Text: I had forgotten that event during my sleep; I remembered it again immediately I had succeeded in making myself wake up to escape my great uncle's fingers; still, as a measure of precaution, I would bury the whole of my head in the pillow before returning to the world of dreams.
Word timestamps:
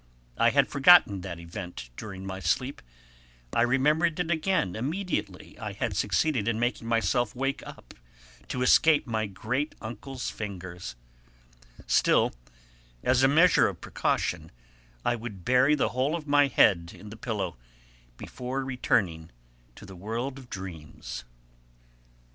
I 0.39 0.49
had 0.49 0.67
forgotten 0.67 1.21
that 1.21 1.39
event 1.39 1.91
during 1.95 2.25
my 2.25 2.39
sleep; 2.39 2.81
I 3.53 3.61
remembered 3.61 4.19
it 4.19 4.31
again 4.31 4.75
immediately 4.75 5.55
I 5.59 5.73
had 5.73 5.95
succeeded 5.95 6.47
in 6.47 6.59
making 6.59 6.87
myself 6.87 7.35
wake 7.35 7.61
up 7.67 7.93
to 8.47 8.63
escape 8.63 9.05
my 9.05 9.27
great 9.27 9.75
uncle's 9.79 10.31
fingers; 10.31 10.95
still, 11.85 12.33
as 13.03 13.21
a 13.21 13.27
measure 13.27 13.67
of 13.67 13.79
precaution, 13.79 14.51
I 15.05 15.15
would 15.15 15.45
bury 15.45 15.75
the 15.75 15.89
whole 15.89 16.15
of 16.15 16.25
my 16.27 16.47
head 16.47 16.93
in 16.97 17.11
the 17.11 17.15
pillow 17.15 17.55
before 18.17 18.65
returning 18.65 19.29
to 19.75 19.85
the 19.85 19.95
world 19.95 20.39
of 20.39 20.49
dreams. 20.49 21.25